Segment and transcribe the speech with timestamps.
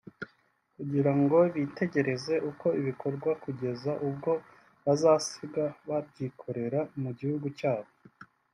[0.75, 4.31] kugira ngo bitegereze uko bikorwa kugeza ubwo
[4.85, 7.91] bazasigara babyikorera mu gihugu cyabo